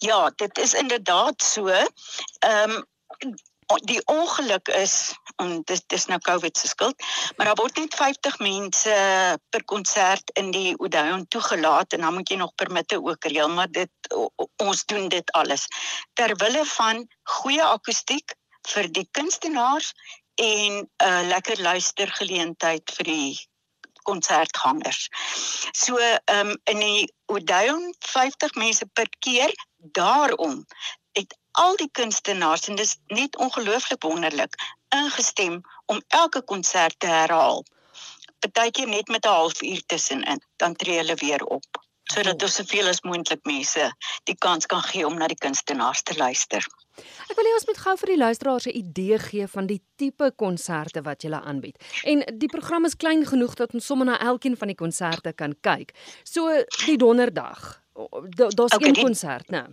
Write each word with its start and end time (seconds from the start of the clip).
Ja, 0.00 0.30
dit 0.36 0.58
is 0.58 0.74
inderdaad 0.74 1.42
so. 1.42 1.68
Ehm 1.68 2.70
um, 2.70 2.84
die 3.84 4.00
ongeluk 4.06 4.68
is 4.68 5.12
en 5.36 5.60
dis 5.62 5.82
dis 5.86 6.06
nou 6.10 6.18
COVID 6.18 6.56
se 6.58 6.68
skuld, 6.68 7.02
maar 7.36 7.46
daar 7.46 7.60
word 7.60 7.76
net 7.78 7.94
50 7.94 8.38
mense 8.38 8.94
per 9.48 9.64
konsert 9.64 10.30
in 10.40 10.50
die 10.50 10.72
Odeon 10.78 11.26
toegelaat 11.28 11.92
en 11.92 12.00
dan 12.00 12.14
moet 12.14 12.32
jy 12.32 12.36
nog 12.40 12.54
permitte 12.54 12.98
ook 13.02 13.24
reël, 13.24 13.48
maar 13.48 13.70
dit 13.70 13.90
ons 14.56 14.84
doen 14.84 15.08
dit 15.08 15.32
alles 15.32 15.68
ter 16.18 16.34
wille 16.42 16.64
van 16.72 17.06
goeie 17.36 17.62
akoestiek 17.62 18.34
vir 18.72 18.90
die 18.90 19.06
kunstenaars 19.12 19.92
en 20.34 20.80
'n 20.80 20.88
uh, 21.04 21.22
lekker 21.28 21.60
luistergeleentheid 21.60 22.90
vir 22.96 23.04
die 23.04 23.48
konsertgangers. 24.02 25.08
So 25.72 25.96
ehm 25.96 26.48
um, 26.48 26.56
in 26.64 26.78
die 26.80 27.12
Odeon 27.26 27.94
50 28.00 28.54
mense 28.54 28.86
per 28.86 29.08
keer 29.18 29.52
daarom 29.80 30.66
het 31.12 31.36
al 31.50 31.76
die 31.76 31.90
kunstenaars 31.92 32.68
en 32.68 32.76
dis 32.76 32.96
net 33.06 33.36
ongelooflik 33.36 34.02
wonderlik 34.02 34.54
ingestem 34.88 35.60
om 35.86 36.02
elke 36.08 36.42
konsert 36.42 36.94
te 36.98 37.06
herhaal. 37.06 37.64
Partykeer 38.38 38.88
net 38.88 39.08
met 39.08 39.24
'n 39.24 39.28
halfuur 39.28 39.82
tussenin, 39.86 40.42
dan 40.56 40.76
tree 40.76 40.96
hulle 40.96 41.14
weer 41.14 41.44
op 41.44 41.88
sodat 42.10 42.42
ons 42.42 42.54
soveel 42.58 42.90
as 42.90 43.02
moontlik 43.06 43.42
mense 43.48 43.86
die 44.28 44.36
kans 44.38 44.66
kan 44.70 44.82
gee 44.82 45.06
om 45.06 45.18
na 45.18 45.28
die 45.30 45.38
kunstenaars 45.38 46.02
te 46.02 46.16
luister. 46.18 46.64
Ek 47.30 47.36
wil 47.38 47.46
hê 47.46 47.52
ons 47.54 47.66
moet 47.68 47.80
gou 47.80 47.94
vir 48.02 48.12
die 48.12 48.20
luisteraars 48.20 48.66
'n 48.66 48.76
idee 48.82 49.18
gee 49.18 49.46
van 49.46 49.66
die 49.66 49.80
tipe 49.96 50.32
konserte 50.36 51.02
wat 51.02 51.22
jy 51.22 51.30
aanbied. 51.32 51.76
En 52.04 52.24
die 52.38 52.48
program 52.48 52.84
is 52.84 52.96
klein 52.96 53.24
genoeg 53.26 53.54
dat 53.54 53.74
ons 53.74 53.86
sommer 53.86 54.06
na 54.06 54.18
elkeen 54.18 54.56
van 54.56 54.68
die 54.68 54.76
konserte 54.76 55.32
kan 55.32 55.54
kyk. 55.60 55.94
So 56.24 56.64
die 56.86 56.96
donderdag, 56.96 57.82
daar's 58.54 58.74
okay, 58.74 58.88
een 58.88 58.94
konsert, 58.94 59.48
né? 59.48 59.60
Nou. 59.60 59.68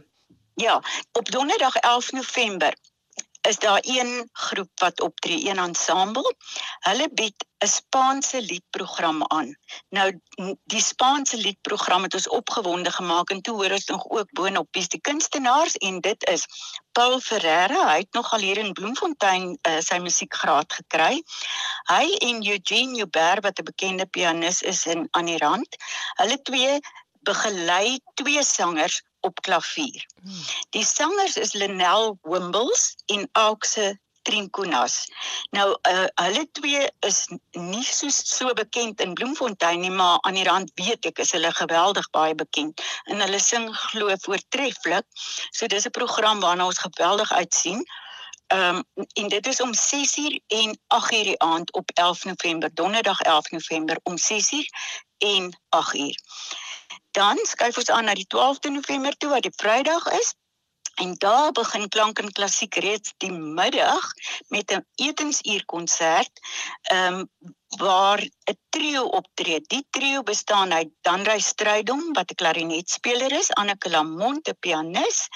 Ja, 0.54 0.84
op 1.12 1.31
donderdag 1.31 1.76
11 1.76 2.12
November 2.12 2.73
is 3.48 3.60
daar 3.60 3.79
een 3.82 4.29
groep 4.32 4.70
wat 4.76 5.02
optree, 5.02 5.49
een 5.49 5.57
ensemble. 5.57 6.35
Hulle 6.79 7.10
bied 7.13 7.46
'n 7.57 7.68
Spaanse 7.68 8.41
liedprogram 8.41 9.24
aan. 9.27 9.57
Nou 9.90 10.20
die 10.63 10.82
Spaanse 10.82 11.37
liedprogram 11.37 12.04
het 12.04 12.13
ons 12.13 12.29
opgewonde 12.29 12.91
gemaak 12.91 13.29
en 13.29 13.41
toe 13.41 13.55
hoor 13.55 13.71
ons 13.71 13.85
nog 13.85 14.10
ook 14.10 14.32
boonop 14.32 14.68
die 14.71 15.02
kunstenaars 15.02 15.74
en 15.77 16.02
dit 16.02 16.27
is 16.27 16.46
Paul 16.91 17.20
Ferreira, 17.20 17.90
hy 17.90 17.98
het 17.98 18.13
nog 18.13 18.32
al 18.34 18.40
hier 18.40 18.57
in 18.57 18.74
Bloemfontein 18.74 19.57
uh, 19.62 19.80
sy 19.80 19.98
musiekgraad 19.98 20.74
gekry. 20.74 21.24
Hy 21.90 22.05
en 22.30 22.48
Eugene 22.48 22.98
Huber 22.98 23.41
wat 23.41 23.59
'n 23.59 23.63
bekende 23.63 24.05
pianis 24.05 24.62
is 24.62 24.85
in 24.85 25.07
aan 25.12 25.26
die 25.26 25.37
rand. 25.37 25.76
Hulle 26.15 26.41
twee 26.41 26.80
begelei 27.28 28.00
twee 28.20 28.44
sangers 28.44 29.02
op 29.28 29.42
klavier. 29.42 30.06
Hmm. 30.22 30.44
Die 30.76 30.86
sangers 30.86 31.38
is 31.38 31.54
Lenel 31.54 32.18
Wimbles 32.24 32.96
en 33.06 33.30
Aukse 33.32 33.98
Trinkonas. 34.28 34.96
Nou 35.55 35.68
uh, 35.90 36.05
hulle 36.22 36.44
twee 36.52 36.84
is 37.08 37.20
nie 37.52 37.84
so 37.84 38.12
so 38.12 38.54
bekend 38.54 39.02
in 39.02 39.14
Bloemfontein 39.14 39.80
nie, 39.80 39.92
maar 39.92 40.18
aan 40.28 40.36
die 40.40 40.44
rand 40.48 40.72
weet 40.76 41.08
ek 41.08 41.22
is 41.24 41.32
hulle 41.36 41.52
geweldig 41.55 42.10
baie 42.16 42.36
bekend 42.36 42.84
en 43.08 43.24
hulle 43.24 43.40
sing 43.44 43.70
glo 43.88 44.12
voortreffelik. 44.26 45.08
So 45.52 45.72
dis 45.72 45.88
'n 45.88 45.96
program 46.00 46.44
waarna 46.44 46.68
ons 46.68 46.84
geweldig 46.84 47.32
uitsien. 47.32 47.86
Ehm 48.48 48.84
um, 48.96 49.08
en 49.22 49.28
dit 49.28 49.48
is 49.48 49.62
om 49.62 49.74
6uur 49.76 50.40
en 50.48 50.78
8uur 50.96 51.26
die 51.32 51.40
aand 51.40 51.74
op 51.74 51.92
11 51.94 52.24
November, 52.24 52.70
Donderdag 52.74 53.20
11 53.22 53.52
November 53.52 54.00
om 54.04 54.16
6uur 54.18 54.68
en 55.18 55.52
8uur. 55.76 56.16
Dan 57.12 57.40
skuif 57.43 57.77
ons 57.77 57.90
aan 57.90 58.05
na 58.05 58.13
die 58.13 58.27
12de 58.35 58.70
November 58.70 59.17
toe 59.17 59.29
wat 59.29 59.48
die 59.48 59.55
Vrydag 59.55 60.05
is. 60.20 60.34
En 60.98 61.13
daar 61.17 61.51
begin 61.51 61.90
klank 61.90 62.20
en 62.20 62.31
klassiek 62.31 62.76
reeds 62.76 63.13
die 63.17 63.31
middag 63.31 64.12
met 64.47 64.72
'n 64.72 64.85
etensuur 64.95 65.66
konsert. 65.66 66.34
Ehm 66.81 67.13
um, 67.13 67.29
waar 67.68 68.22
'n 68.22 68.57
trio 68.69 69.03
optree. 69.03 69.62
Die 69.62 69.86
trio 69.90 70.24
bestaan 70.24 70.74
uit 70.74 70.90
Danrey 71.02 71.40
Strydom 71.40 72.13
wat 72.13 72.31
'n 72.31 72.36
klarinetspeler 72.36 73.31
is, 73.31 73.52
Anneke 73.52 73.90
Lamont 73.90 74.47
'n 74.50 74.57
pianis 74.59 75.28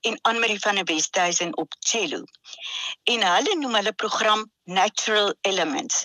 en 0.00 0.18
Anmarie 0.20 0.60
van 0.60 0.74
der 0.74 0.84
Westhuizen 0.84 1.56
op 1.56 1.74
cello. 1.78 2.22
En 3.02 3.26
hulle 3.34 3.54
noem 3.56 3.74
hulle 3.74 3.92
program 3.92 4.50
Natural 4.64 5.34
Elements. 5.40 6.04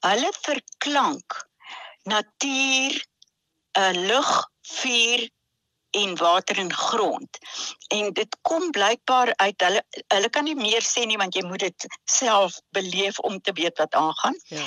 Hulle 0.00 0.32
verklank 0.40 1.48
natuur, 2.02 3.06
uh, 3.78 3.92
lug, 3.92 4.30
vuur 4.62 5.28
en 5.90 6.16
water 6.16 6.58
en 6.58 6.72
grond. 6.72 7.38
En 7.88 8.12
dit 8.12 8.38
kom 8.42 8.70
blykbaar 8.70 9.32
uit 9.36 9.60
hulle 9.60 9.82
hulle 10.14 10.30
kan 10.30 10.44
nie 10.44 10.56
meer 10.58 10.84
sê 10.84 11.06
nie 11.06 11.18
want 11.20 11.36
jy 11.36 11.44
moet 11.46 11.64
dit 11.68 11.86
self 12.04 12.58
beleef 12.76 13.18
om 13.18 13.40
te 13.40 13.52
weet 13.52 13.78
wat 13.78 13.94
aangaan. 13.94 14.36
Ja. 14.52 14.64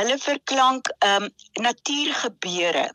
Hulle 0.00 0.18
verklank 0.18 0.90
ehm 0.98 1.28
um, 1.28 1.30
natuurgebeure. 1.52 2.88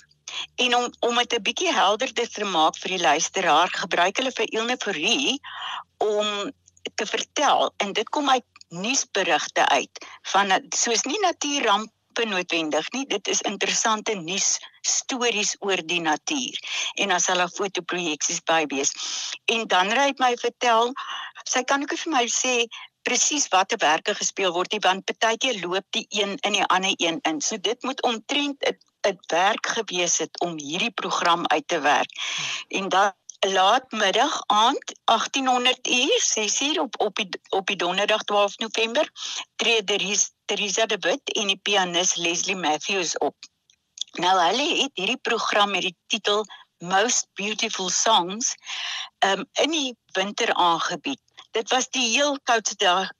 En 0.56 0.76
om 0.76 0.92
om 1.00 1.16
dit 1.22 1.34
'n 1.34 1.42
bietjie 1.42 1.74
helderder 1.74 2.30
te 2.30 2.46
maak 2.46 2.78
vir 2.78 2.98
die 2.98 3.06
luisteraar, 3.06 3.70
gebruik 3.70 4.18
hulle 4.18 4.32
vir 4.32 4.54
ilneforie 4.60 5.40
om 5.98 6.52
te 6.96 7.06
vertel 7.06 7.74
en 7.78 7.94
dit 7.94 8.10
kom 8.10 8.30
uit 8.30 8.46
nuusberigte 8.70 9.68
uit 9.70 10.06
van 10.22 10.52
soos 10.70 11.04
nie 11.04 11.20
natuurramp 11.20 11.92
noodwendig 12.22 12.90
nie. 12.92 13.06
Dit 13.08 13.28
is 13.28 13.42
interessante 13.42 14.16
nuus 14.16 14.60
stories 14.82 15.56
oor 15.60 15.82
die 15.86 16.02
natuur. 16.02 16.60
En 16.96 17.12
as 17.12 17.28
hulle 17.28 17.50
fotoprojeksies 17.50 18.44
by 18.46 18.66
wees. 18.68 18.94
En 19.46 19.68
dan 19.68 19.92
ry 19.92 20.10
hy 20.12 20.16
my 20.18 20.34
vertel, 20.42 20.94
sy 21.44 21.64
kan 21.64 21.82
ook 21.82 21.98
vir 21.98 22.12
my 22.12 22.26
sê 22.28 22.66
presies 23.04 23.50
watter 23.52 23.78
werke 23.82 24.16
gespeel 24.16 24.54
word, 24.56 24.76
want 24.84 25.06
partykeer 25.06 25.60
loop 25.66 25.86
die 25.92 26.06
een 26.10 26.38
in 26.48 26.54
die 26.54 26.66
ander 26.66 26.94
een 26.98 27.20
in. 27.28 27.42
So 27.42 27.58
dit 27.58 27.84
moet 27.84 28.02
omtrent 28.04 28.64
'n 29.04 29.20
werk 29.28 29.68
gewees 29.68 30.18
het 30.18 30.40
om 30.40 30.60
hierdie 30.60 30.92
program 30.92 31.48
uit 31.48 31.68
te 31.68 31.80
werk. 31.80 32.12
En 32.68 32.90
dan 32.90 33.12
laatmiddag 33.44 34.44
aand 34.46 34.94
1800 35.04 35.88
uur 35.88 36.22
6 36.22 36.62
uur 36.62 36.80
op 36.82 37.00
op 37.00 37.16
die 37.16 37.30
op 37.50 37.68
die 37.68 37.76
donderdag 37.76 38.24
12 38.24 38.58
November 38.58 39.10
tree 39.56 39.84
Teresa 40.46 40.86
de 40.86 40.98
Wit 41.00 41.34
en 41.34 41.48
die 41.48 41.58
pianis 41.58 42.16
Leslie 42.16 42.56
Matthews 42.56 43.18
op. 43.18 43.36
Nou 44.12 44.40
hulle 44.40 44.82
het 44.82 44.92
hierdie 44.94 45.18
program 45.18 45.72
met 45.72 45.82
die 45.82 45.96
titel 46.08 46.46
Most 46.78 47.28
Beautiful 47.34 47.90
Songs 47.90 48.56
um, 49.20 49.46
in 49.52 49.72
die 49.72 49.98
winter 50.12 50.54
aangebied. 50.54 51.22
Dit 51.52 51.70
was 51.70 51.90
die 51.90 52.10
heel 52.10 52.40
koudste 52.44 52.76
dag 52.76 53.12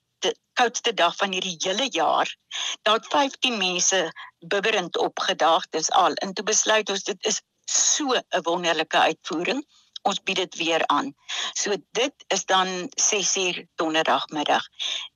koudste 0.52 0.94
dag 0.94 1.16
van 1.16 1.32
hierdie 1.32 1.56
hele 1.58 1.88
jaar. 1.90 2.36
Daar 2.82 2.94
het 2.94 3.06
15 3.06 3.56
mense 3.58 4.12
bibberend 4.38 4.96
opgedaag, 4.96 5.68
dis 5.68 5.90
al. 5.90 6.12
En 6.12 6.32
toe 6.32 6.44
besluit 6.44 6.90
ons 6.90 7.02
dit 7.02 7.26
is 7.26 7.42
so 7.64 8.14
'n 8.14 8.42
wonderlike 8.42 8.98
uitvoering 8.98 9.66
ons 10.08 10.22
bied 10.22 10.36
dit 10.36 10.56
weer 10.60 10.86
aan. 10.86 11.12
So 11.52 11.76
dit 11.96 12.24
is 12.28 12.44
dan 12.44 12.90
6uur 13.00 13.64
donderdagmiddag. 13.80 14.66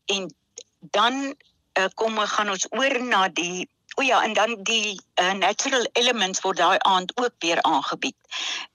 En 0.04 0.28
dan 0.81 1.34
uh, 1.78 1.84
kom 1.94 2.15
we 2.15 2.26
gaan 2.26 2.50
ons 2.50 2.66
oor 2.71 3.03
na 3.04 3.28
die 3.28 3.69
o 3.99 4.03
ja, 4.03 4.22
en 4.22 4.32
dan 4.32 4.62
die 4.62 5.00
uh, 5.21 5.32
natural 5.32 5.87
elements 5.93 6.41
word 6.41 6.56
daai 6.56 6.78
aand 6.78 7.16
ook 7.19 7.34
weer 7.38 7.62
aangebied. 7.62 8.16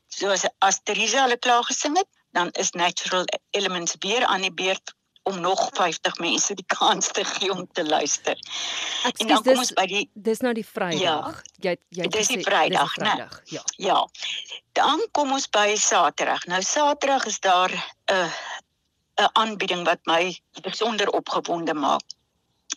So 0.07 0.29
as 0.29 0.43
as 0.59 0.81
Teresa 0.83 1.23
hulle 1.23 1.37
klaar 1.37 1.63
gesing 1.63 1.95
het, 1.97 2.09
dan 2.35 2.51
is 2.51 2.71
natural 2.71 3.25
elements 3.49 3.95
weer 3.99 4.25
aan 4.25 4.41
die 4.41 4.53
beurt 4.53 4.93
om 5.23 5.39
nog 5.39 5.69
50 5.73 6.17
mense 6.17 6.53
die 6.53 6.65
kans 6.65 7.11
te 7.11 7.23
gee 7.25 7.51
om 7.51 7.67
te 7.71 7.85
luister. 7.85 8.33
Excuse, 8.33 9.13
en 9.17 9.27
dan 9.27 9.43
kom 9.43 9.57
ons 9.63 9.73
by 9.73 9.85
die 9.87 10.03
dis 10.13 10.43
nou 10.43 10.53
die 10.53 10.65
Vrydag. 10.67 11.41
Ja, 11.63 11.69
jy 11.69 11.75
jy 11.89 12.09
dis 12.11 12.31
die 12.33 12.41
Vrydag, 12.43 12.97
né? 13.03 13.27
Ja. 13.51 13.63
Ja. 13.77 13.99
Dan 14.77 15.05
kom 15.11 15.31
ons 15.31 15.47
by 15.49 15.75
Saterdag. 15.79 16.45
Nou 16.51 16.61
Saterdag 16.61 17.25
is 17.31 17.39
daar 17.39 17.71
'n 17.71 18.13
uh, 18.13 18.33
'n 19.21 19.29
aanbieding 19.33 19.85
wat 19.85 19.99
my 20.05 20.35
besonder 20.61 21.09
opgewonde 21.09 21.73
maak 21.73 22.03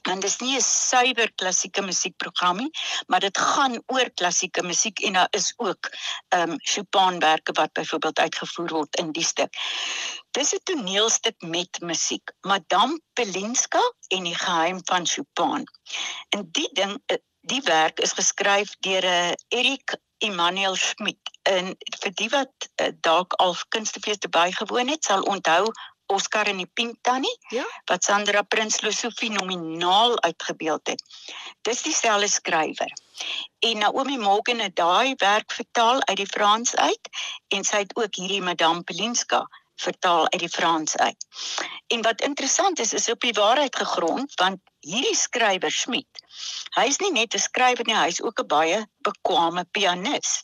want 0.06 0.22
dit 0.22 0.30
is 0.30 0.38
nie 0.38 0.56
'n 0.56 0.64
suiwer 0.66 1.32
klassieke 1.34 1.82
musiekprogram 1.82 2.56
nie, 2.56 2.70
maar 3.06 3.20
dit 3.20 3.38
gaan 3.38 3.82
oor 3.86 4.10
klassieke 4.14 4.62
musiek 4.62 4.98
en 5.00 5.12
daar 5.12 5.28
is 5.30 5.52
ook 5.56 5.90
ehm 6.28 6.50
um, 6.50 6.56
Chopinwerke 6.58 7.52
wat 7.52 7.72
byvoorbeeld 7.72 8.18
uitgevoer 8.18 8.68
word 8.68 8.96
in 8.96 9.12
die 9.12 9.24
stuk. 9.24 9.52
Dis 10.30 10.54
'n 10.54 10.62
toneelstuk 10.62 11.40
met 11.40 11.80
musiek, 11.80 12.32
Madame 12.40 13.00
Pelinska 13.12 13.82
en 14.08 14.22
die 14.22 14.34
geheim 14.34 14.80
van 14.84 15.06
Chopin. 15.06 15.64
En 16.28 16.48
die 16.52 16.68
ding 16.72 17.02
eh, 17.06 17.16
die 17.40 17.62
werk 17.62 18.00
is 18.00 18.12
geskryf 18.12 18.74
deur 18.78 19.04
'n 19.04 19.06
uh, 19.06 19.28
eh, 19.28 19.34
Erik 19.48 19.96
Immanuel 20.18 20.74
Schmidt 20.74 21.30
en 21.42 21.76
vir 22.00 22.12
die 22.14 22.28
wat 22.28 22.68
uh, 22.80 22.88
dalk 23.00 23.32
al 23.32 23.56
kunstefeeste 23.68 24.28
bygewoon 24.28 24.88
het, 24.88 25.04
sal 25.04 25.22
onthou 25.22 25.72
Oscar 26.06 26.46
en 26.46 26.56
die 26.62 26.70
Pink 26.72 26.96
Tannie 27.02 27.38
ja? 27.48 27.64
wat 27.84 28.04
Sandra 28.04 28.42
Prinsloo 28.42 28.90
so 28.90 29.10
fenomenaal 29.10 30.20
uitgebeeld 30.22 30.86
het. 30.86 31.02
Dis 31.62 31.82
dieselfde 31.82 32.28
skrywer. 32.28 32.92
En 33.58 33.78
Naomi 33.78 34.18
Morgan 34.18 34.58
het 34.58 34.76
daai 34.76 35.14
werk 35.16 35.52
vertaal 35.52 36.02
uit 36.06 36.16
die 36.16 36.26
Frans 36.26 36.76
uit 36.76 37.08
en 37.48 37.64
sy 37.64 37.84
het 37.84 37.96
ook 37.96 38.14
hierdie 38.14 38.42
Madame 38.42 38.82
Pelinska 38.82 39.46
vertaal 39.76 40.30
uit 40.30 40.40
die 40.40 40.48
Frans 40.48 40.96
uit. 40.96 41.26
En 41.86 42.02
wat 42.02 42.20
interessant 42.20 42.78
is, 42.78 42.92
is 42.92 43.08
op 43.08 43.20
die 43.20 43.34
waarheid 43.36 43.76
gegrond 43.76 44.34
want 44.34 44.60
hierdie 44.80 45.16
skrywer 45.16 45.70
Smit, 45.70 46.22
hy's 46.78 46.98
nie 47.02 47.12
net 47.12 47.34
'n 47.34 47.42
skrywer 47.42 47.86
nie, 47.86 47.96
hy's 47.96 48.22
ook 48.22 48.40
'n 48.40 48.46
baie 48.46 48.80
bekwame 48.98 49.64
pianis. 49.64 50.40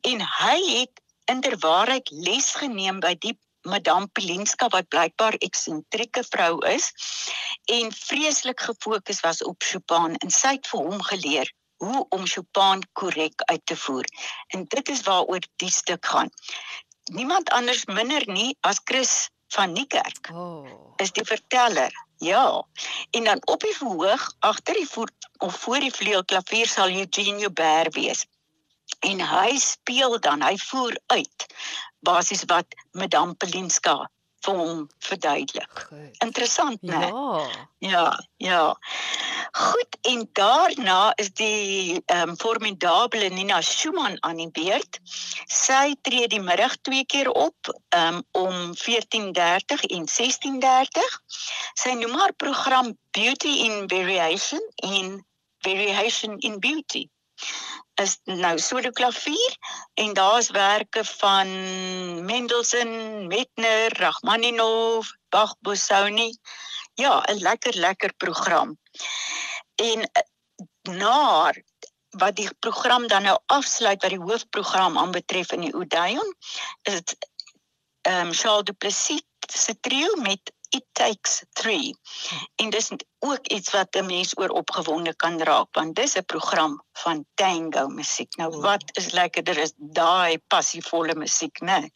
En 0.00 0.20
hy 0.20 0.58
het 0.78 1.00
inderwaarheid 1.24 2.10
les 2.10 2.54
geneem 2.54 3.00
by 3.00 3.14
die 3.18 3.38
Madame 3.62 4.06
Pelinska 4.06 4.68
wat 4.68 4.88
blykbaar 4.88 5.34
eksentrieke 5.38 6.24
vrou 6.28 6.58
is 6.66 6.92
en 7.64 7.92
vreeslik 7.92 8.60
gefokus 8.60 9.20
was 9.20 9.42
op 9.42 9.62
Chopin 9.62 10.16
en 10.16 10.30
sy 10.30 10.56
het 10.56 10.70
vir 10.70 10.86
hom 10.88 11.02
geleer 11.10 11.52
hoe 11.82 12.06
om 12.14 12.26
Chopin 12.26 12.82
korrek 12.92 13.42
uit 13.50 13.66
te 13.66 13.76
voer. 13.76 14.06
En 14.54 14.64
dit 14.68 14.88
is 14.88 15.02
waaroor 15.02 15.42
die 15.62 15.70
stuk 15.70 16.06
gaan. 16.06 16.30
Niemand 17.04 17.50
anders 17.50 17.84
minder 17.84 18.22
nie 18.26 18.56
as 18.60 18.80
Chris 18.84 19.30
van 19.54 19.72
Niekerk. 19.72 20.30
Oh. 20.32 20.94
Is 20.96 21.12
die 21.12 21.24
verteller. 21.24 21.92
Ja. 22.22 22.64
En 23.10 23.24
dan 23.24 23.42
op 23.44 23.60
die 23.60 23.76
verhoog 23.76 24.34
agter 24.38 24.74
die 24.74 24.88
voet 24.88 25.30
of 25.38 25.56
voor 25.64 25.80
die 25.80 25.94
vleuelklavier 25.94 26.66
sal 26.66 26.90
Eugene 26.90 27.38
Joubert 27.38 27.94
wees. 27.94 28.26
En 29.02 29.20
hy 29.26 29.58
speel 29.58 30.20
dan, 30.20 30.42
hy 30.42 30.56
voer 30.70 30.98
uit 31.06 31.46
basies 32.06 32.44
wat 32.50 32.74
Madame 32.98 33.34
Pelinska 33.34 34.02
vir 34.42 34.58
hom 34.58 34.86
verduidelik. 35.06 35.84
Goed. 35.88 36.16
Interessant, 36.24 36.82
né? 36.82 37.06
Ja. 37.06 37.46
Ja, 37.78 38.06
ja. 38.36 38.78
Goed, 39.52 39.96
en 40.00 40.28
daarna 40.32 41.12
is 41.14 41.30
die 41.38 42.02
ehm 42.06 42.28
um, 42.28 42.36
formidable 42.36 43.28
Nina 43.28 43.60
Schumann 43.60 44.16
aan 44.20 44.36
die 44.36 44.50
beurt. 44.50 44.98
Sy 45.46 45.94
tree 46.02 46.28
die 46.28 46.40
middag 46.40 46.76
twee 46.82 47.04
keer 47.04 47.30
op 47.30 47.70
um, 47.94 48.22
om 48.32 48.74
14:30 48.74 49.86
en 49.96 50.08
16:30. 50.10 51.18
Sy 51.74 51.94
noem 51.98 52.18
haar 52.18 52.32
program 52.32 52.96
Beauty 53.10 53.54
in 53.66 53.88
Variation 53.88 54.62
in 54.76 55.24
Variation 55.62 56.38
in 56.38 56.58
Beauty. 56.58 57.08
Is 58.00 58.18
nou 58.24 58.58
solo 58.58 58.90
klavier 58.90 59.56
en 59.94 60.14
daar's 60.16 60.50
werke 60.50 61.04
van 61.04 61.48
Mendelssohn, 62.24 63.26
Mettner, 63.26 63.92
Rachmaninov, 63.98 65.10
Bach, 65.28 65.56
Busoni. 65.60 66.38
Ja, 66.94 67.22
'n 67.28 67.38
lekker 67.38 67.74
lekker 67.74 68.14
program. 68.14 68.78
En 69.74 70.00
eh, 70.12 70.22
na 70.82 71.52
wat 72.10 72.36
die 72.36 72.48
program 72.58 73.06
dan 73.06 73.22
nou 73.22 73.38
afsluit 73.46 74.02
wat 74.02 74.10
die 74.10 74.20
hoofprogram 74.20 74.98
aanbetref 74.98 75.52
in 75.52 75.60
die 75.60 75.74
Odeon 75.74 76.34
is 76.82 76.94
dit 76.94 77.16
ehm 78.02 78.26
um, 78.26 78.32
Charles 78.32 78.64
Duplessis 78.64 79.22
se 79.52 79.80
trio 79.80 80.16
met 80.16 80.52
It 80.72 80.84
Takes 80.92 81.42
3. 81.52 81.96
En 82.56 82.70
dis 82.70 82.90
ook 83.18 83.46
iets 83.46 83.70
wat 83.70 83.96
'n 83.96 84.06
mens 84.06 84.38
oor 84.38 84.48
opgewonde 84.48 85.16
kan 85.16 85.42
raak 85.42 85.68
want 85.72 85.94
dis 85.94 86.16
'n 86.16 86.24
program 86.24 86.82
van 86.92 87.24
tango 87.34 87.88
musiek. 87.88 88.36
Nou 88.36 88.60
wat 88.60 88.84
is 88.92 89.12
lekkerder 89.12 89.58
is 89.58 89.72
daai 89.76 90.38
passievolle 90.38 91.14
musiek, 91.14 91.60
né? 91.60 91.78
Nee? 91.80 91.90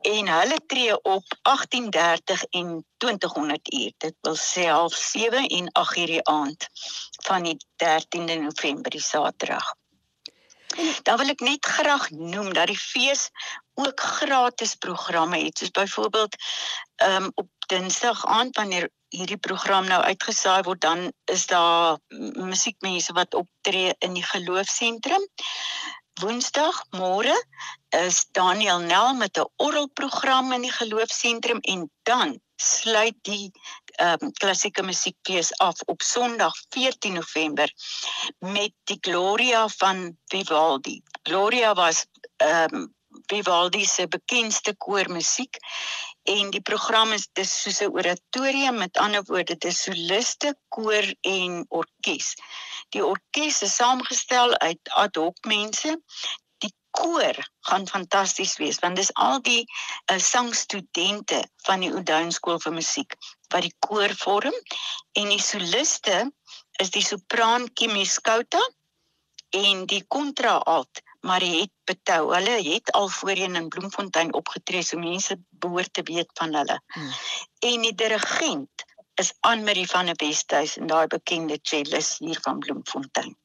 en 0.00 0.28
hulle 0.28 0.60
tree 0.66 1.02
op 1.02 1.24
18:30 1.42 2.44
en 2.50 2.86
2000 2.96 3.72
uur. 3.72 3.92
Dit 3.96 4.14
wil 4.20 4.36
sê 4.36 4.64
half 4.68 4.94
7 4.94 5.46
en 5.46 5.72
8 5.72 5.96
uur 5.96 6.06
die 6.06 6.24
aand 6.24 6.68
van 7.24 7.42
die 7.42 7.56
13de 7.76 8.34
November 8.40 8.90
die 8.90 9.00
Saterdag. 9.00 9.74
Dan 11.02 11.16
wil 11.16 11.28
ek 11.28 11.40
net 11.40 11.66
graag 11.66 12.10
noem 12.10 12.52
dat 12.52 12.66
die 12.66 12.78
fees 12.78 13.30
ook 13.74 14.00
gratis 14.00 14.74
programme 14.74 15.38
het, 15.38 15.58
soos 15.58 15.70
byvoorbeeld 15.70 16.36
ehm 16.96 17.24
um, 17.24 17.32
op 17.34 17.48
Dinsdag 17.70 18.24
aand 18.26 18.56
wanneer 18.58 18.88
hierdie 19.14 19.38
program 19.38 19.86
nou 19.86 20.00
uitgesaai 20.02 20.62
word, 20.66 20.80
dan 20.82 21.12
is 21.30 21.46
daar 21.50 21.98
musiekmense 22.50 23.14
wat 23.14 23.34
optree 23.34 23.94
in 24.06 24.14
die 24.18 24.26
geloofsentrum. 24.26 25.26
Woensdag 26.20 26.82
môre 26.98 27.34
is 27.96 28.26
Daniel 28.36 28.82
Nel 28.90 29.14
met 29.14 29.38
'n 29.38 29.48
orgelprogram 29.56 30.52
in 30.52 30.66
die 30.66 30.76
geloofsentrum 30.78 31.60
en 31.60 31.90
dan 32.02 32.40
sluit 32.56 33.16
die 33.22 33.52
ehm 33.96 34.24
um, 34.26 34.32
klassieke 34.32 34.82
musiekfees 34.82 35.52
af 35.58 35.80
op 35.86 36.02
Sondag 36.02 36.54
14 36.68 37.12
November 37.12 37.72
met 38.38 38.72
die 38.84 38.98
Gloria 39.00 39.68
van 39.68 40.16
Vivaldi. 40.26 41.02
Gloria 41.22 41.74
was 41.74 42.06
ehm 42.36 42.74
um, 42.74 42.94
Vivaldi 43.30 43.84
se 43.86 44.06
bekendste 44.10 44.74
koormusiek 44.84 45.58
en 46.34 46.50
die 46.54 46.62
program 46.70 47.12
is 47.16 47.28
dis 47.38 47.52
soos 47.62 47.80
'n 47.84 47.94
oratorium 47.98 48.76
met 48.82 48.98
ander 49.04 49.22
woorde 49.28 49.56
dis 49.64 49.82
soliste, 49.86 50.54
koor 50.68 51.06
en 51.20 51.64
orkes. 51.68 52.34
Die 52.94 53.04
orkes 53.04 53.62
is 53.62 53.76
saamgestel 53.76 54.56
uit 54.58 54.92
ad 55.04 55.16
hoc 55.16 55.36
mense. 55.46 55.96
Die 56.64 56.72
koor 56.90 57.36
gaan 57.68 57.86
fantasties 57.86 58.56
wees 58.62 58.78
want 58.82 58.96
dis 58.96 59.12
al 59.14 59.40
die 59.40 59.62
uh, 59.64 60.18
sangstudente 60.18 61.40
van 61.66 61.80
die 61.80 61.92
Oudtshoorn 61.92 62.32
skool 62.32 62.58
vir 62.66 62.74
musiek 62.80 63.16
wat 63.52 63.62
die 63.62 63.76
koor 63.86 64.14
vorm 64.24 64.56
en 65.20 65.30
die 65.34 65.42
soliste 65.42 66.18
is 66.82 66.90
die 66.90 67.04
sopran 67.04 67.68
Kimi 67.74 68.04
Skouta 68.06 68.62
en 69.50 69.86
die 69.86 70.02
kontraalt 70.08 71.02
Mariet 71.20 71.70
Betou. 71.84 72.32
Hulle 72.34 72.62
het 72.72 72.92
al 72.92 73.08
voorheen 73.08 73.54
in 73.54 73.68
Bloemfontein 73.68 74.32
opgetree, 74.34 74.82
so 74.82 74.98
mense 74.98 75.36
behoort 75.50 75.92
te 75.92 76.02
weet 76.02 76.30
van 76.34 76.54
hulle. 76.54 76.80
Hmm. 76.86 77.10
En 77.58 77.80
die 77.80 77.94
dirigent 77.94 78.84
is 79.20 79.34
Anne-Marie 79.40 79.86
van 79.86 80.06
der 80.06 80.14
Westhuys 80.16 80.76
en 80.76 80.86
daai 80.86 81.06
bekende 81.06 81.58
cellist 81.62 82.18
hier 82.18 82.38
van 82.40 82.58
Bloemfontein. 82.58 83.36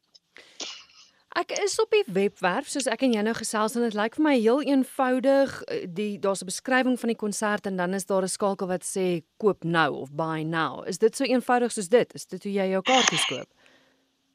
Ek 1.36 1.52
is 1.60 1.74
op 1.84 1.92
die 1.92 2.06
webwerf 2.16 2.70
soos 2.72 2.86
ek 2.88 3.02
en 3.04 3.12
jy 3.18 3.22
nou 3.28 3.34
gesels 3.36 3.74
en 3.76 3.84
dit 3.84 3.96
lyk 3.98 4.16
vir 4.16 4.24
my 4.24 4.36
heel 4.38 4.62
eenvoudig. 4.64 5.58
eh, 5.68 5.84
Die 5.88 6.20
daar's 6.20 6.42
'n 6.42 6.46
beskrywing 6.48 6.96
van 7.00 7.12
die 7.12 7.18
konsert 7.20 7.66
en 7.66 7.76
dan 7.76 7.94
is 7.94 8.06
daar 8.06 8.24
'n 8.24 8.28
skakel 8.28 8.68
wat 8.68 8.84
sê 8.84 9.22
koop 9.38 9.64
nou 9.64 9.96
of 9.96 10.14
buy 10.14 10.44
now. 10.44 10.88
Is 10.88 10.98
dit 10.98 11.16
so 11.16 11.24
eenvoudig 11.24 11.72
soos 11.72 11.90
dit? 11.90 12.14
Is 12.14 12.26
dit 12.26 12.44
hoe 12.44 12.52
jy 12.54 12.70
jou 12.70 12.82
kaartjies 12.82 13.26
koop? 13.26 13.48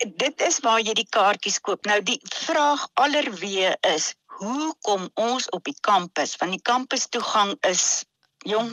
Dit 0.00 0.40
is 0.40 0.58
waar 0.64 0.80
jy 0.80 0.94
die 0.96 1.08
kaartjies 1.08 1.60
koop. 1.60 1.84
Nou 1.84 2.00
die 2.02 2.20
vraag 2.32 2.86
allerweë 2.94 3.74
is, 3.94 4.14
hoe 4.40 4.74
kom 4.80 5.10
ons 5.14 5.48
op 5.52 5.64
die 5.64 5.76
kampus? 5.80 6.36
Want 6.40 6.56
die 6.56 6.64
kampustoegang 6.64 7.56
is 7.68 8.04
jong, 8.48 8.70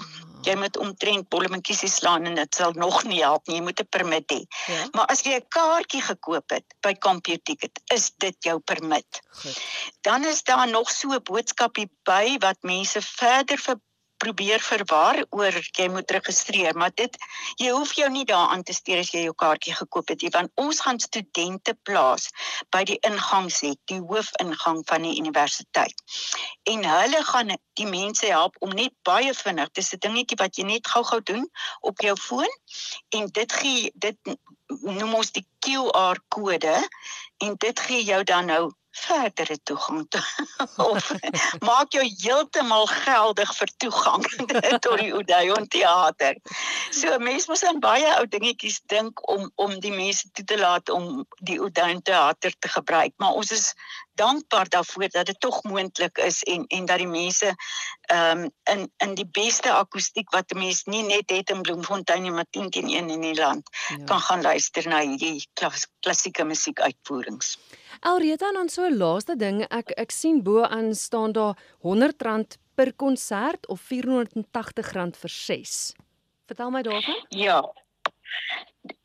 jy 0.47 0.55
moet 0.55 0.77
omtrent 0.79 1.27
bollementjies 1.33 1.83
slaan 1.91 2.29
en 2.29 2.37
dit 2.39 2.55
sal 2.55 2.71
nog 2.79 3.01
nie 3.03 3.19
help 3.19 3.47
nie. 3.47 3.57
Jy 3.57 3.63
moet 3.65 3.81
'n 3.81 3.89
permit 3.89 4.31
hê. 4.31 4.41
Ja. 4.67 4.87
Maar 4.93 5.05
as 5.11 5.23
jy 5.23 5.35
'n 5.35 5.47
kaartjie 5.49 6.01
gekoop 6.01 6.49
het 6.49 6.65
by 6.81 6.93
CompuTicket, 6.93 7.81
is 7.93 8.11
dit 8.17 8.35
jou 8.39 8.59
permit. 8.59 9.21
Goed. 9.41 9.59
Dan 10.01 10.25
is 10.25 10.43
daar 10.43 10.69
nog 10.69 10.89
so 10.89 11.11
'n 11.11 11.23
boodskapie 11.23 11.89
by 12.03 12.37
wat 12.39 12.57
mense 12.61 13.01
verder 13.01 13.57
vir 13.57 13.75
probeer 14.17 14.61
verwar 14.63 15.19
oor 15.29 15.55
jy 15.77 15.87
moet 15.93 16.11
registreer, 16.11 16.75
maar 16.75 16.93
dit 16.95 17.17
jy 17.61 17.71
hoef 17.75 17.93
jou 17.97 18.09
nie 18.11 18.25
daaraan 18.25 18.63
te 18.63 18.73
steur 18.73 19.01
as 19.01 19.11
jy 19.13 19.25
jou 19.27 19.35
kaartjie 19.37 19.75
gekoop 19.77 20.13
het 20.13 20.25
nie, 20.25 20.31
want 20.33 20.51
ons 20.55 20.81
gaan 20.85 20.99
studente 21.03 21.75
plaas 21.87 22.29
by 22.73 22.83
die 22.89 22.99
ingangshek, 23.07 23.79
die 23.91 24.01
hoofingang 24.01 24.83
van 24.89 25.07
die 25.07 25.17
universiteit. 25.21 26.03
En 26.71 26.85
hulle 26.85 27.23
gaan 27.31 27.55
die 27.79 27.89
mense 27.89 28.25
help 28.25 28.57
om 28.65 28.73
net 28.73 28.93
baie 29.07 29.33
vinnig, 29.33 29.71
dis 29.73 29.93
'n 29.93 30.01
dingetjie 30.05 30.41
wat 30.41 30.57
jy 30.57 30.65
net 30.65 30.87
gou-gou 30.87 31.21
doen 31.21 31.45
op 31.81 32.01
jou 32.01 32.15
foon 32.17 32.53
en 33.09 33.27
dit 33.27 33.51
gee 33.53 33.91
dit 33.95 34.17
noem 34.67 35.13
ons 35.13 35.31
die 35.31 35.45
QR 35.65 36.19
kode 36.27 36.75
en 37.37 37.55
dit 37.55 37.79
gee 37.79 38.03
jou 38.03 38.23
dan 38.23 38.45
nou 38.45 38.63
verdere 38.97 39.57
toegang 39.63 40.05
toe 40.09 40.23
of 40.91 41.11
maak 41.65 41.93
jou 41.95 42.03
heeltemal 42.03 42.87
geldig 42.91 43.51
vir 43.59 43.73
toegang 43.83 44.25
tot 44.85 44.97
die 45.01 45.13
Odeon 45.13 45.67
teater. 45.73 46.39
So 46.91 47.19
mense 47.21 47.51
moet 47.51 47.65
aan 47.69 47.81
baie 47.83 48.09
ou 48.17 48.25
dingetjies 48.25 48.81
dink 48.93 49.21
om 49.29 49.51
om 49.55 49.77
die 49.83 49.93
mense 49.93 50.31
toe 50.33 50.45
te 50.45 50.57
laat 50.59 50.89
om 50.93 51.25
die 51.49 51.59
Odeon 51.61 52.01
teater 52.01 52.55
te 52.59 52.71
gebruik, 52.73 53.13
maar 53.17 53.37
ons 53.37 53.53
is 53.55 53.71
dankbaar 54.17 54.69
daarvoor 54.73 55.09
dat 55.13 55.25
dit 55.25 55.39
tog 55.39 55.63
moontlik 55.63 56.17
is 56.17 56.43
en 56.43 56.65
en 56.67 56.85
dat 56.85 56.97
die 57.03 57.11
mense 57.11 57.53
ehm 58.01 58.45
um, 58.45 58.51
in 58.73 58.91
in 58.97 59.15
die 59.19 59.29
beste 59.39 59.71
akoestiek 59.71 60.31
wat 60.35 60.53
'n 60.53 60.59
mens 60.59 60.83
nie 60.83 61.03
net 61.03 61.29
het 61.29 61.49
in 61.49 61.61
Bloemfontein 61.61 62.21
nie, 62.21 62.31
maar 62.31 62.49
10 62.49 62.69
teen 62.69 62.89
1 62.89 63.09
in 63.09 63.21
die 63.21 63.35
land 63.35 63.69
ja. 63.87 64.03
kan 64.05 64.21
gaan 64.21 64.41
luister 64.41 64.87
na 64.87 64.99
hierdie 64.99 65.47
klas, 65.53 65.87
klassieke 65.99 66.43
musiekuitvoerings. 66.43 67.57
Alreta 67.99 68.51
dan 68.53 68.69
so 68.69 68.85
'n 68.85 68.97
laaste 68.97 69.35
ding, 69.35 69.65
ek 69.69 69.91
ek 69.97 70.11
sien 70.11 70.43
bo 70.43 70.63
aan 70.63 70.95
staan 70.95 71.31
daar 71.31 71.57
R100 71.83 72.57
per 72.75 72.93
konsert 72.93 73.67
of 73.67 73.81
R480 73.81 75.17
vir 75.21 75.29
6. 75.29 75.93
Vertel 76.45 76.69
my 76.71 76.81
daarvan. 76.81 77.25
Ja. 77.29 77.61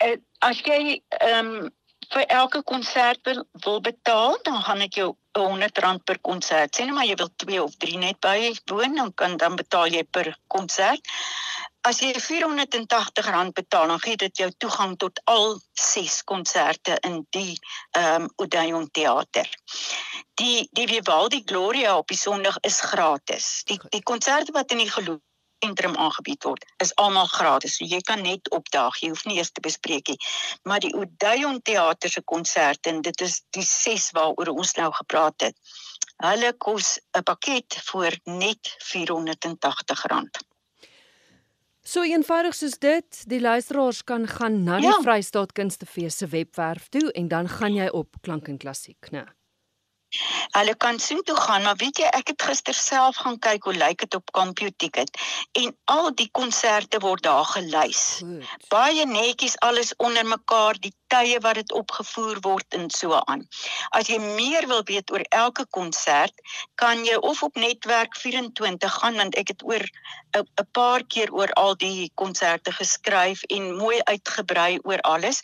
Uh, 0.05 0.17
as 0.39 0.61
jy 0.61 1.03
ehm 1.09 1.47
um, 1.47 1.71
vir 2.13 2.27
elke 2.29 2.63
konsert 2.63 3.21
wil, 3.25 3.45
wil 3.65 3.81
betaal, 3.81 4.39
dan 4.43 4.61
gaan 4.63 4.81
ek 4.85 4.99
jou 5.01 5.15
R100 5.39 6.05
per 6.05 6.19
konsert. 6.21 6.75
Sien 6.75 6.93
maar 6.95 7.07
jy 7.07 7.17
wil 7.21 7.31
2 7.37 7.63
of 7.63 7.77
3 7.85 7.99
net 7.99 8.21
bywoon, 8.21 8.95
dan 9.01 9.15
kan 9.15 9.37
dan 9.37 9.57
betaal 9.57 9.89
jy 9.93 10.05
per 10.05 10.33
konsert. 10.47 11.09
As 11.83 11.99
jy 11.99 12.13
R480 12.15 13.53
betaal, 13.57 13.89
dan 13.91 13.99
gee 14.05 14.17
dit 14.17 14.37
jou 14.39 14.51
toegang 14.59 14.95
tot 14.97 15.19
al 15.25 15.59
6 15.75 16.21
konserte 16.25 16.99
in 17.09 17.25
die 17.31 17.59
ehm 17.99 18.23
um, 18.23 18.31
Odeon 18.37 18.87
Theater. 18.91 19.49
Die 20.39 20.69
die 20.71 20.87
Vivaldi 20.87 21.43
Gloria 21.45 21.97
op 21.99 22.09
die 22.09 22.21
Sondag 22.21 22.61
is 22.61 22.81
gratis. 22.81 23.63
Die 23.67 23.81
die 23.91 24.03
konserte 24.03 24.53
wat 24.53 24.71
in 24.71 24.85
die 24.85 24.91
geloof 24.91 25.21
sentrum 25.63 25.97
aangebied 25.97 26.45
word 26.45 26.65
is 26.83 26.93
almal 27.01 27.29
gratis. 27.31 27.77
So 27.79 27.87
jy 27.89 28.01
kan 28.07 28.23
net 28.27 28.51
opdaag. 28.51 28.99
Jy 29.03 29.13
hoef 29.15 29.25
nie 29.29 29.39
eers 29.39 29.53
te 29.55 29.65
bespreek 29.65 30.13
nie. 30.13 30.19
Maar 30.69 30.83
die 30.85 30.95
Odeon 30.99 31.61
Theater 31.63 32.11
se 32.11 32.23
konserte 32.35 32.91
en 32.93 33.03
dit 33.07 33.27
is 33.27 33.41
die 33.57 33.67
6 33.67 34.11
waaroor 34.19 34.55
ons 34.57 34.75
nou 34.79 34.91
gepraat 35.01 35.49
het. 35.49 35.75
Hulle 36.23 36.53
kos 36.59 36.99
'n 37.17 37.23
pakket 37.23 37.79
vir 37.91 38.19
net 38.27 38.77
R480. 38.79 40.49
So 41.83 42.05
eenvoudig 42.07 42.55
soos 42.55 42.79
dit, 42.79 43.25
die 43.27 43.41
luisteraars 43.41 44.05
kan 44.05 44.27
gaan 44.29 44.63
na 44.63 44.79
die 44.79 44.87
ja. 44.87 45.01
Vrystaat 45.03 45.53
Kunstefees 45.53 46.17
se 46.17 46.27
webwerf 46.27 46.89
toe 46.89 47.11
en 47.13 47.29
dan 47.29 47.49
gaan 47.49 47.75
jy 47.75 47.89
op 47.91 48.17
klank 48.23 48.49
en 48.49 48.59
klassiek, 48.59 49.11
né? 49.11 49.27
Hulle 50.53 50.75
kan 50.77 50.99
sien 51.01 51.23
toe 51.23 51.37
gaan, 51.37 51.63
maar 51.63 51.77
weet 51.81 51.99
jy, 52.03 52.09
ek 52.13 52.33
het 52.35 52.43
gister 52.49 52.77
self 52.77 53.17
gaan 53.25 53.39
kyk 53.39 53.65
hoe 53.69 53.75
lyk 53.75 54.05
dit 54.05 54.15
op 54.15 54.33
CompuTicket 54.37 55.11
en 55.61 55.73
al 55.95 56.11
die 56.19 56.29
konserte 56.31 57.01
word 57.05 57.25
daar 57.25 57.47
gelys. 57.55 58.03
Goed. 58.21 58.49
Baie 58.69 59.07
netjies 59.07 59.57
alles 59.65 59.95
onder 59.97 60.27
mekaar, 60.29 60.77
die 60.81 60.93
tye 61.13 61.41
wat 61.45 61.61
dit 61.61 61.73
opgevoer 61.77 62.41
word 62.45 62.77
en 62.77 62.89
so 62.91 63.17
aan. 63.29 63.45
As 63.97 64.09
jy 64.09 64.19
meer 64.23 64.69
wil 64.71 64.85
weet 64.89 65.13
oor 65.13 65.25
elke 65.29 65.67
konsert, 65.77 66.35
kan 66.81 67.05
jy 67.05 67.19
of 67.21 67.43
op 67.43 67.57
netwerk 67.61 68.17
24 68.17 68.99
gaan 69.01 69.21
want 69.21 69.37
ek 69.41 69.53
het 69.55 69.65
oor 69.69 69.85
'n 70.37 70.69
paar 70.73 71.05
keer 71.05 71.33
oor 71.33 71.53
al 71.61 71.75
die 71.77 72.11
konserte 72.15 72.73
geskryf 72.73 73.43
en 73.57 73.77
mooi 73.77 74.01
uitgebrei 74.05 74.79
oor 74.83 75.01
alles 75.01 75.43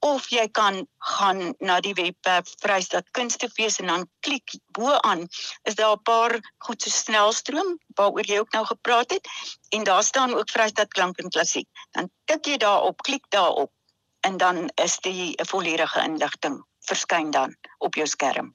of 0.00 0.28
jy 0.32 0.48
kan 0.48 0.86
gaan 0.98 1.54
na 1.58 1.80
die 1.80 1.94
webwerf 1.94 2.54
Vrystaat 2.62 3.10
Kunstefees 3.10 3.78
en 3.80 3.86
dan 3.86 4.08
klik 4.20 4.54
bo 4.76 4.92
aan 5.00 5.28
is 5.62 5.74
daar 5.74 5.96
'n 5.96 6.02
paar 6.02 6.32
goed 6.58 6.82
so 6.82 6.90
snelstroom 6.90 7.78
waaroor 7.94 8.26
jy 8.26 8.38
ook 8.38 8.52
nou 8.52 8.64
gepraat 8.66 9.10
het 9.10 9.28
en 9.68 9.84
daar 9.84 10.02
staan 10.02 10.34
ook 10.34 10.50
Vrystaat 10.50 10.92
Klank 10.92 11.18
en 11.18 11.28
Klassiek. 11.28 11.68
Dan 11.90 12.10
tik 12.24 12.44
jy 12.46 12.56
daarop, 12.56 13.02
klik 13.02 13.24
daarop 13.28 13.72
en 14.20 14.36
dan 14.36 14.70
is 14.74 14.98
die 14.98 15.34
volledige 15.48 16.00
inligting 16.02 16.64
verskyn 16.80 17.30
dan 17.30 17.56
op 17.78 17.94
jou 17.94 18.06
skerm. 18.06 18.54